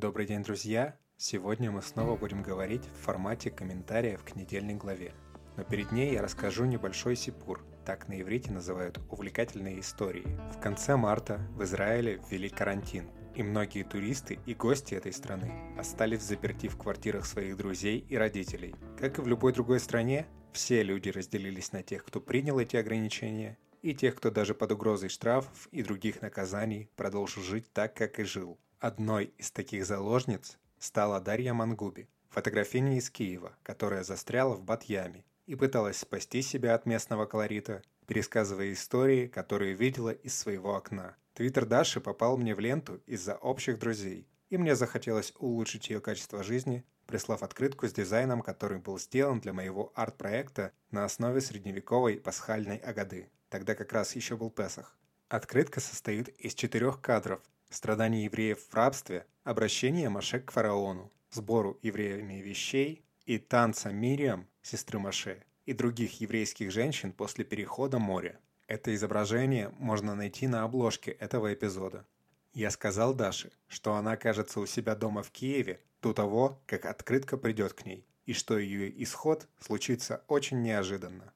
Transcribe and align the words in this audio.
Добрый 0.00 0.24
день, 0.24 0.42
друзья! 0.42 0.96
Сегодня 1.18 1.70
мы 1.70 1.82
снова 1.82 2.16
будем 2.16 2.42
говорить 2.42 2.86
в 2.86 3.04
формате 3.04 3.50
комментариев 3.50 4.24
к 4.24 4.34
недельной 4.34 4.72
главе. 4.72 5.12
Но 5.58 5.62
перед 5.62 5.92
ней 5.92 6.14
я 6.14 6.22
расскажу 6.22 6.64
небольшой 6.64 7.16
сипур, 7.16 7.62
так 7.84 8.08
на 8.08 8.18
иврите 8.18 8.50
называют 8.50 8.98
увлекательные 9.10 9.78
истории. 9.80 10.24
В 10.56 10.58
конце 10.58 10.96
марта 10.96 11.38
в 11.54 11.62
Израиле 11.64 12.18
ввели 12.30 12.48
карантин, 12.48 13.10
и 13.34 13.42
многие 13.42 13.82
туристы 13.82 14.38
и 14.46 14.54
гости 14.54 14.94
этой 14.94 15.12
страны 15.12 15.52
остались 15.78 16.22
заперти 16.22 16.68
в 16.68 16.78
квартирах 16.78 17.26
своих 17.26 17.58
друзей 17.58 17.98
и 17.98 18.16
родителей. 18.16 18.74
Как 18.98 19.18
и 19.18 19.20
в 19.20 19.28
любой 19.28 19.52
другой 19.52 19.80
стране, 19.80 20.26
все 20.54 20.82
люди 20.82 21.10
разделились 21.10 21.72
на 21.72 21.82
тех, 21.82 22.06
кто 22.06 22.22
принял 22.22 22.58
эти 22.58 22.76
ограничения, 22.76 23.58
и 23.82 23.94
тех, 23.94 24.14
кто 24.14 24.30
даже 24.30 24.54
под 24.54 24.72
угрозой 24.72 25.10
штрафов 25.10 25.68
и 25.72 25.82
других 25.82 26.22
наказаний 26.22 26.88
продолжил 26.96 27.42
жить 27.42 27.70
так, 27.74 27.92
как 27.94 28.18
и 28.18 28.24
жил. 28.24 28.58
Одной 28.80 29.34
из 29.36 29.50
таких 29.50 29.84
заложниц 29.84 30.56
стала 30.78 31.20
Дарья 31.20 31.52
Мангуби, 31.52 32.08
фотографиня 32.30 32.96
из 32.96 33.10
Киева, 33.10 33.54
которая 33.62 34.04
застряла 34.04 34.54
в 34.54 34.64
Батьяме 34.64 35.26
и 35.44 35.54
пыталась 35.54 35.98
спасти 35.98 36.40
себя 36.40 36.74
от 36.74 36.86
местного 36.86 37.26
колорита, 37.26 37.82
пересказывая 38.06 38.72
истории, 38.72 39.26
которые 39.26 39.74
видела 39.74 40.08
из 40.08 40.34
своего 40.34 40.76
окна. 40.76 41.14
Твиттер 41.34 41.66
Даши 41.66 42.00
попал 42.00 42.38
мне 42.38 42.54
в 42.54 42.60
ленту 42.60 43.02
из-за 43.04 43.34
общих 43.34 43.78
друзей, 43.78 44.26
и 44.48 44.56
мне 44.56 44.74
захотелось 44.74 45.34
улучшить 45.38 45.90
ее 45.90 46.00
качество 46.00 46.42
жизни, 46.42 46.82
прислав 47.06 47.42
открытку 47.42 47.86
с 47.86 47.92
дизайном, 47.92 48.40
который 48.40 48.78
был 48.78 48.98
сделан 48.98 49.40
для 49.40 49.52
моего 49.52 49.92
арт-проекта 49.94 50.72
на 50.90 51.04
основе 51.04 51.42
средневековой 51.42 52.16
пасхальной 52.16 52.78
агады. 52.78 53.28
Тогда 53.50 53.74
как 53.74 53.92
раз 53.92 54.16
еще 54.16 54.38
был 54.38 54.48
Песах. 54.48 54.96
Открытка 55.28 55.80
состоит 55.80 56.30
из 56.30 56.54
четырех 56.54 57.02
кадров, 57.02 57.42
страдания 57.70 58.24
евреев 58.24 58.58
в 58.68 58.74
рабстве, 58.74 59.26
обращение 59.44 60.08
Маше 60.08 60.40
к 60.40 60.50
фараону, 60.50 61.10
сбору 61.30 61.78
евреями 61.82 62.42
вещей 62.42 63.04
и 63.24 63.38
танца 63.38 63.90
Мириам, 63.90 64.46
сестры 64.62 64.98
Маше, 64.98 65.42
и 65.66 65.72
других 65.72 66.20
еврейских 66.20 66.70
женщин 66.72 67.12
после 67.12 67.44
перехода 67.44 67.98
моря. 67.98 68.38
Это 68.66 68.94
изображение 68.94 69.72
можно 69.78 70.14
найти 70.14 70.46
на 70.46 70.64
обложке 70.64 71.12
этого 71.12 71.52
эпизода. 71.54 72.06
Я 72.52 72.70
сказал 72.70 73.14
Даше, 73.14 73.52
что 73.68 73.94
она 73.94 74.12
окажется 74.12 74.58
у 74.58 74.66
себя 74.66 74.96
дома 74.96 75.22
в 75.22 75.30
Киеве 75.30 75.80
до 76.02 76.12
того, 76.12 76.60
как 76.66 76.84
открытка 76.86 77.36
придет 77.36 77.74
к 77.74 77.84
ней, 77.84 78.04
и 78.26 78.32
что 78.32 78.58
ее 78.58 79.02
исход 79.02 79.48
случится 79.60 80.24
очень 80.26 80.62
неожиданно. 80.62 81.32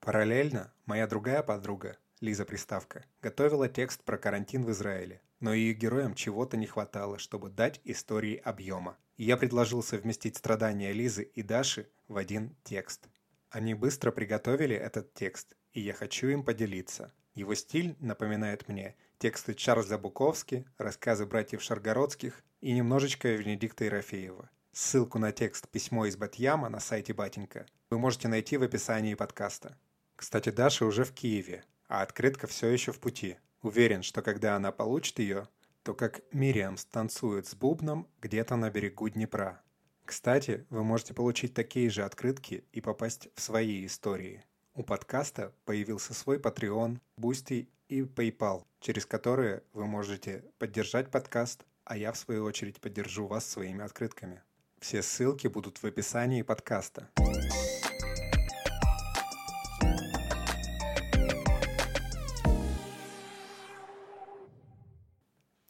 Параллельно 0.00 0.72
моя 0.86 1.06
другая 1.06 1.42
подруга, 1.42 1.96
Лиза 2.20 2.44
Приставка, 2.44 3.04
готовила 3.22 3.68
текст 3.68 4.02
про 4.02 4.18
карантин 4.18 4.64
в 4.64 4.70
Израиле, 4.72 5.20
но 5.40 5.54
ее 5.54 5.74
героям 5.74 6.14
чего-то 6.14 6.56
не 6.56 6.66
хватало, 6.66 7.18
чтобы 7.18 7.50
дать 7.50 7.80
истории 7.84 8.36
объема. 8.36 8.96
И 9.16 9.24
я 9.24 9.36
предложил 9.36 9.82
совместить 9.82 10.36
страдания 10.36 10.92
Лизы 10.92 11.22
и 11.22 11.42
Даши 11.42 11.88
в 12.08 12.16
один 12.16 12.56
текст. 12.64 13.08
Они 13.50 13.74
быстро 13.74 14.10
приготовили 14.10 14.76
этот 14.76 15.14
текст, 15.14 15.56
и 15.72 15.80
я 15.80 15.92
хочу 15.92 16.28
им 16.28 16.44
поделиться. 16.44 17.12
Его 17.34 17.54
стиль 17.54 17.96
напоминает 18.00 18.68
мне 18.68 18.96
тексты 19.18 19.54
Чарльза 19.54 19.98
Буковски, 19.98 20.66
рассказы 20.76 21.24
братьев 21.24 21.62
Шаргородских 21.62 22.42
и 22.60 22.72
немножечко 22.72 23.28
Венедикта 23.28 23.84
Ерофеева. 23.84 24.50
Ссылку 24.72 25.18
на 25.18 25.32
текст 25.32 25.68
«Письмо 25.68 26.06
из 26.06 26.16
Батьяма» 26.16 26.68
на 26.68 26.78
сайте 26.78 27.14
Батенька 27.14 27.66
вы 27.90 27.98
можете 27.98 28.28
найти 28.28 28.56
в 28.56 28.62
описании 28.62 29.14
подкаста. 29.14 29.78
Кстати, 30.14 30.50
Даша 30.50 30.84
уже 30.84 31.04
в 31.04 31.12
Киеве, 31.12 31.64
а 31.88 32.02
открытка 32.02 32.46
все 32.46 32.68
еще 32.68 32.92
в 32.92 33.00
пути. 33.00 33.38
Уверен, 33.68 34.02
что 34.02 34.22
когда 34.22 34.56
она 34.56 34.72
получит 34.72 35.18
ее, 35.18 35.46
то 35.82 35.92
как 35.92 36.22
Мириам 36.32 36.78
станцует 36.78 37.46
с 37.46 37.54
бубном 37.54 38.08
где-то 38.22 38.56
на 38.56 38.70
берегу 38.70 39.10
Днепра. 39.10 39.60
Кстати, 40.06 40.64
вы 40.70 40.82
можете 40.84 41.12
получить 41.12 41.52
такие 41.52 41.90
же 41.90 42.02
открытки 42.02 42.64
и 42.72 42.80
попасть 42.80 43.28
в 43.34 43.42
свои 43.42 43.84
истории. 43.84 44.42
У 44.72 44.82
подкаста 44.84 45.52
появился 45.66 46.14
свой 46.14 46.38
Patreon, 46.38 46.98
Boosty 47.20 47.68
и 47.90 48.00
PayPal, 48.00 48.64
через 48.80 49.04
которые 49.04 49.62
вы 49.74 49.86
можете 49.86 50.44
поддержать 50.58 51.10
подкаст, 51.10 51.66
а 51.84 51.98
я 51.98 52.12
в 52.12 52.16
свою 52.16 52.44
очередь 52.44 52.80
поддержу 52.80 53.26
вас 53.26 53.46
своими 53.46 53.84
открытками. 53.84 54.40
Все 54.78 55.02
ссылки 55.02 55.46
будут 55.46 55.76
в 55.76 55.84
описании 55.84 56.40
подкаста. 56.40 57.10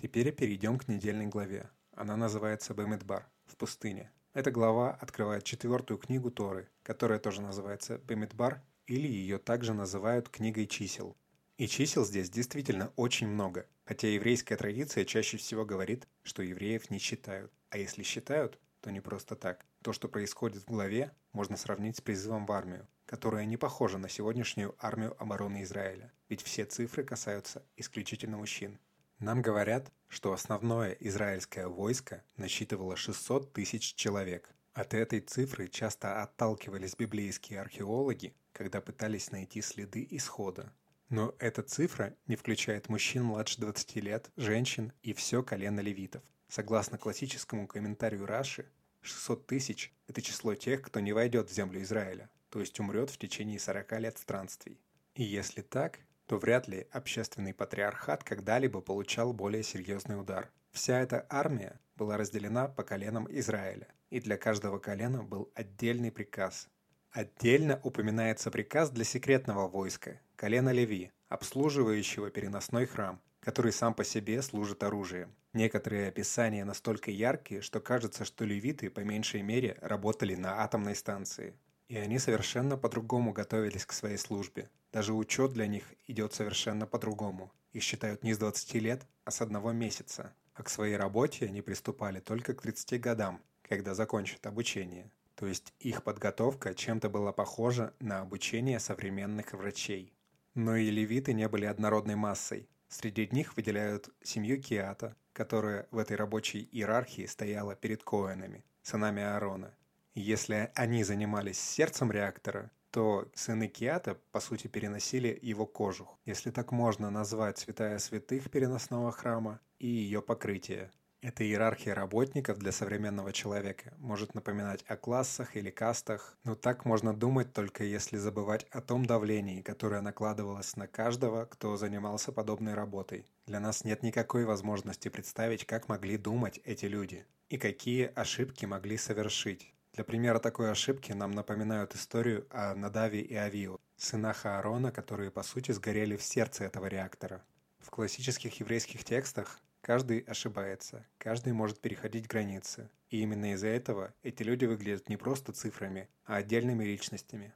Теперь 0.08 0.32
перейдем 0.32 0.78
к 0.78 0.88
недельной 0.88 1.26
главе. 1.26 1.68
Она 1.92 2.16
называется 2.16 2.72
Бемидбар– 2.72 3.28
в 3.46 3.56
пустыне. 3.56 4.10
Эта 4.32 4.50
глава 4.50 4.94
открывает 4.94 5.44
четвертую 5.44 5.98
книгу 5.98 6.30
Торы, 6.30 6.70
которая 6.82 7.18
тоже 7.18 7.42
называется 7.42 7.98
Бемидбар, 7.98 8.62
или 8.86 9.06
ее 9.06 9.36
также 9.36 9.74
называют 9.74 10.30
книгой 10.30 10.66
чисел. 10.66 11.14
И 11.58 11.68
чисел 11.68 12.06
здесь 12.06 12.30
действительно 12.30 12.90
очень 12.96 13.28
много, 13.28 13.66
хотя 13.84 14.08
еврейская 14.08 14.56
традиция 14.56 15.04
чаще 15.04 15.36
всего 15.36 15.66
говорит, 15.66 16.08
что 16.22 16.42
евреев 16.42 16.88
не 16.88 16.98
считают. 16.98 17.52
А 17.68 17.76
если 17.76 18.02
считают, 18.02 18.58
то 18.80 18.90
не 18.90 19.02
просто 19.02 19.36
так. 19.36 19.66
То, 19.82 19.92
что 19.92 20.08
происходит 20.08 20.62
в 20.62 20.68
главе, 20.68 21.12
можно 21.32 21.58
сравнить 21.58 21.98
с 21.98 22.00
призывом 22.00 22.46
в 22.46 22.52
армию, 22.52 22.88
которая 23.04 23.44
не 23.44 23.58
похожа 23.58 23.98
на 23.98 24.08
сегодняшнюю 24.08 24.74
армию 24.78 25.14
обороны 25.22 25.64
Израиля, 25.64 26.10
ведь 26.30 26.40
все 26.40 26.64
цифры 26.64 27.04
касаются 27.04 27.62
исключительно 27.76 28.38
мужчин. 28.38 28.78
Нам 29.18 29.42
говорят, 29.42 29.92
что 30.06 30.32
основное 30.32 30.92
израильское 30.92 31.66
войско 31.66 32.22
насчитывало 32.36 32.96
600 32.96 33.52
тысяч 33.52 33.94
человек. 33.94 34.48
От 34.74 34.94
этой 34.94 35.20
цифры 35.20 35.66
часто 35.66 36.22
отталкивались 36.22 36.94
библейские 36.94 37.60
археологи, 37.60 38.32
когда 38.52 38.80
пытались 38.80 39.32
найти 39.32 39.60
следы 39.60 40.06
исхода. 40.10 40.72
Но 41.08 41.34
эта 41.40 41.62
цифра 41.62 42.14
не 42.28 42.36
включает 42.36 42.88
мужчин 42.88 43.24
младше 43.24 43.60
20 43.60 43.96
лет, 43.96 44.30
женщин 44.36 44.92
и 45.02 45.12
все 45.14 45.42
колено 45.42 45.80
левитов. 45.80 46.22
Согласно 46.48 46.96
классическому 46.96 47.66
комментарию 47.66 48.24
Раши, 48.24 48.70
600 49.00 49.46
тысяч– 49.46 49.92
это 50.06 50.22
число 50.22 50.54
тех, 50.54 50.80
кто 50.82 51.00
не 51.00 51.12
войдет 51.12 51.50
в 51.50 51.52
землю 51.52 51.82
Израиля, 51.82 52.30
то 52.50 52.60
есть 52.60 52.78
умрет 52.78 53.10
в 53.10 53.18
течение 53.18 53.58
40 53.58 54.00
лет 54.00 54.18
странствий. 54.18 54.80
И 55.14 55.24
если 55.24 55.62
так, 55.62 55.98
то 56.28 56.36
вряд 56.36 56.68
ли 56.68 56.86
общественный 56.92 57.54
патриархат 57.54 58.22
когда-либо 58.22 58.82
получал 58.82 59.32
более 59.32 59.62
серьезный 59.62 60.20
удар. 60.20 60.52
Вся 60.72 61.00
эта 61.00 61.26
армия 61.30 61.80
была 61.96 62.18
разделена 62.18 62.68
по 62.68 62.82
коленам 62.82 63.26
Израиля, 63.30 63.88
и 64.10 64.20
для 64.20 64.36
каждого 64.36 64.78
колена 64.78 65.24
был 65.24 65.50
отдельный 65.54 66.12
приказ. 66.12 66.68
Отдельно 67.10 67.80
упоминается 67.82 68.50
приказ 68.50 68.90
для 68.90 69.04
секретного 69.04 69.68
войска, 69.68 70.20
колена 70.36 70.68
Леви, 70.68 71.10
обслуживающего 71.30 72.30
переносной 72.30 72.84
храм, 72.84 73.22
который 73.40 73.72
сам 73.72 73.94
по 73.94 74.04
себе 74.04 74.42
служит 74.42 74.82
оружием. 74.82 75.34
Некоторые 75.54 76.08
описания 76.08 76.66
настолько 76.66 77.10
яркие, 77.10 77.62
что 77.62 77.80
кажется, 77.80 78.26
что 78.26 78.44
левиты 78.44 78.90
по 78.90 79.00
меньшей 79.00 79.40
мере 79.40 79.78
работали 79.80 80.34
на 80.34 80.62
атомной 80.62 80.94
станции. 80.94 81.54
И 81.88 81.96
они 81.96 82.18
совершенно 82.18 82.76
по-другому 82.76 83.32
готовились 83.32 83.86
к 83.86 83.94
своей 83.94 84.18
службе. 84.18 84.68
Даже 84.92 85.12
учет 85.12 85.52
для 85.52 85.66
них 85.66 85.84
идет 86.06 86.32
совершенно 86.32 86.86
по-другому. 86.86 87.52
Их 87.72 87.82
считают 87.82 88.24
не 88.24 88.32
с 88.32 88.38
20 88.38 88.74
лет, 88.74 89.06
а 89.24 89.30
с 89.30 89.42
одного 89.42 89.72
месяца. 89.72 90.34
А 90.54 90.62
к 90.62 90.70
своей 90.70 90.96
работе 90.96 91.46
они 91.46 91.62
приступали 91.62 92.20
только 92.20 92.54
к 92.54 92.62
30 92.62 93.00
годам, 93.00 93.40
когда 93.62 93.94
закончат 93.94 94.46
обучение. 94.46 95.10
То 95.34 95.46
есть 95.46 95.72
их 95.78 96.02
подготовка 96.02 96.74
чем-то 96.74 97.08
была 97.08 97.32
похожа 97.32 97.94
на 98.00 98.20
обучение 98.20 98.80
современных 98.80 99.52
врачей. 99.52 100.12
Но 100.54 100.74
и 100.74 100.90
левиты 100.90 101.32
не 101.32 101.48
были 101.48 101.66
однородной 101.66 102.16
массой. 102.16 102.68
Среди 102.88 103.28
них 103.30 103.56
выделяют 103.56 104.08
семью 104.22 104.60
Киата, 104.60 105.14
которая 105.32 105.86
в 105.92 105.98
этой 105.98 106.16
рабочей 106.16 106.68
иерархии 106.72 107.26
стояла 107.26 107.76
перед 107.76 108.02
Коэнами, 108.02 108.64
сынами 108.82 109.22
Аарона. 109.22 109.72
Если 110.14 110.72
они 110.74 111.04
занимались 111.04 111.60
сердцем 111.60 112.10
реактора, 112.10 112.72
то 112.90 113.28
сыны 113.34 113.68
Киата, 113.68 114.18
по 114.32 114.40
сути, 114.40 114.66
переносили 114.66 115.38
его 115.42 115.66
кожух, 115.66 116.18
если 116.24 116.50
так 116.50 116.72
можно 116.72 117.10
назвать 117.10 117.58
святая 117.58 117.98
святых 117.98 118.50
переносного 118.50 119.12
храма 119.12 119.60
и 119.78 119.86
ее 119.86 120.22
покрытие. 120.22 120.90
Эта 121.20 121.42
иерархия 121.42 121.94
работников 121.94 122.58
для 122.58 122.70
современного 122.70 123.32
человека 123.32 123.92
может 123.98 124.36
напоминать 124.36 124.84
о 124.86 124.96
классах 124.96 125.56
или 125.56 125.68
кастах, 125.68 126.38
но 126.44 126.54
так 126.54 126.84
можно 126.84 127.12
думать 127.12 127.52
только 127.52 127.82
если 127.82 128.16
забывать 128.16 128.66
о 128.70 128.80
том 128.80 129.04
давлении, 129.04 129.60
которое 129.60 130.00
накладывалось 130.00 130.76
на 130.76 130.86
каждого, 130.86 131.44
кто 131.46 131.76
занимался 131.76 132.30
подобной 132.30 132.74
работой. 132.74 133.26
Для 133.46 133.58
нас 133.58 133.82
нет 133.82 134.04
никакой 134.04 134.44
возможности 134.44 135.08
представить, 135.08 135.66
как 135.66 135.88
могли 135.88 136.18
думать 136.18 136.60
эти 136.62 136.84
люди 136.84 137.26
и 137.48 137.58
какие 137.58 138.12
ошибки 138.14 138.64
могли 138.66 138.96
совершить. 138.96 139.74
Для 139.98 140.04
примера 140.04 140.38
такой 140.38 140.70
ошибки 140.70 141.10
нам 141.10 141.32
напоминают 141.32 141.96
историю 141.96 142.46
о 142.50 142.72
Надаве 142.76 143.20
и 143.20 143.34
Авиу, 143.34 143.80
сынах 143.96 144.46
Аарона, 144.46 144.92
которые 144.92 145.32
по 145.32 145.42
сути 145.42 145.72
сгорели 145.72 146.14
в 146.14 146.22
сердце 146.22 146.62
этого 146.62 146.86
реактора. 146.86 147.42
В 147.80 147.90
классических 147.90 148.60
еврейских 148.60 149.02
текстах 149.02 149.58
Каждый 149.80 150.20
ошибается, 150.20 151.04
каждый 151.18 151.52
может 151.52 151.80
переходить 151.80 152.28
границы. 152.28 152.88
И 153.10 153.22
именно 153.22 153.54
из-за 153.54 153.66
этого 153.66 154.14
эти 154.22 154.44
люди 154.44 154.66
выглядят 154.66 155.08
не 155.08 155.16
просто 155.16 155.52
цифрами, 155.52 156.08
а 156.24 156.36
отдельными 156.36 156.84
личностями. 156.84 157.52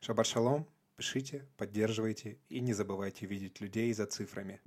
Шаббат 0.00 0.26
шалом, 0.26 0.68
пишите, 0.96 1.46
поддерживайте 1.56 2.36
и 2.50 2.60
не 2.60 2.74
забывайте 2.74 3.24
видеть 3.24 3.62
людей 3.62 3.90
за 3.94 4.04
цифрами. 4.04 4.60